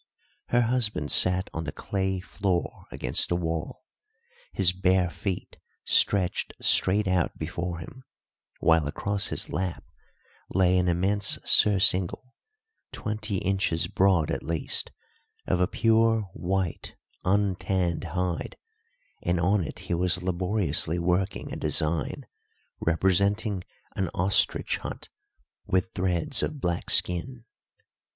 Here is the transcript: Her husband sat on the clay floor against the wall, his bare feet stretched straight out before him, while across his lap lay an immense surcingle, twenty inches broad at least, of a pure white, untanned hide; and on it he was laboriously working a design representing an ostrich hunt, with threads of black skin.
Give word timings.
Her 0.47 0.61
husband 0.61 1.11
sat 1.11 1.47
on 1.53 1.65
the 1.65 1.71
clay 1.71 2.19
floor 2.21 2.85
against 2.89 3.29
the 3.29 3.35
wall, 3.35 3.83
his 4.51 4.71
bare 4.73 5.11
feet 5.11 5.57
stretched 5.85 6.55
straight 6.59 7.07
out 7.07 7.37
before 7.37 7.77
him, 7.77 8.01
while 8.59 8.87
across 8.87 9.27
his 9.27 9.51
lap 9.51 9.83
lay 10.49 10.75
an 10.79 10.87
immense 10.87 11.37
surcingle, 11.45 12.33
twenty 12.91 13.37
inches 13.45 13.85
broad 13.85 14.31
at 14.31 14.41
least, 14.41 14.91
of 15.45 15.61
a 15.61 15.67
pure 15.67 16.21
white, 16.33 16.95
untanned 17.23 18.05
hide; 18.05 18.57
and 19.21 19.39
on 19.39 19.63
it 19.63 19.77
he 19.81 19.93
was 19.93 20.23
laboriously 20.23 20.97
working 20.97 21.53
a 21.53 21.55
design 21.55 22.25
representing 22.79 23.63
an 23.95 24.09
ostrich 24.15 24.77
hunt, 24.77 25.09
with 25.67 25.91
threads 25.93 26.41
of 26.41 26.59
black 26.59 26.89
skin. 26.89 27.45